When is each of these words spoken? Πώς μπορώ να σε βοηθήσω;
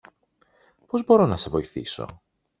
Πώς 0.87 1.05
μπορώ 1.05 1.25
να 1.25 1.35
σε 1.35 1.49
βοηθήσω; 1.49 2.21